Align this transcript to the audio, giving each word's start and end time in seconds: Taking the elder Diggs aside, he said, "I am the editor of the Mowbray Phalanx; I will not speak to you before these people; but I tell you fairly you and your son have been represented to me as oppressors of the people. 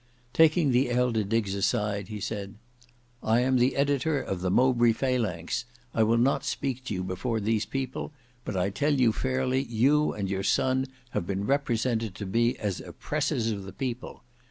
Taking 0.33 0.71
the 0.71 0.89
elder 0.89 1.23
Diggs 1.23 1.53
aside, 1.53 2.07
he 2.07 2.19
said, 2.19 2.55
"I 3.21 3.41
am 3.41 3.59
the 3.59 3.75
editor 3.75 4.19
of 4.19 4.41
the 4.41 4.49
Mowbray 4.49 4.93
Phalanx; 4.93 5.65
I 5.93 6.01
will 6.01 6.17
not 6.17 6.43
speak 6.43 6.83
to 6.85 6.93
you 6.95 7.03
before 7.03 7.39
these 7.39 7.67
people; 7.67 8.11
but 8.43 8.57
I 8.57 8.71
tell 8.71 8.95
you 8.99 9.11
fairly 9.13 9.61
you 9.61 10.11
and 10.11 10.27
your 10.27 10.41
son 10.41 10.87
have 11.11 11.27
been 11.27 11.45
represented 11.45 12.15
to 12.15 12.25
me 12.25 12.55
as 12.57 12.81
oppressors 12.81 13.51
of 13.51 13.61
the 13.63 13.73
people. 13.73 14.23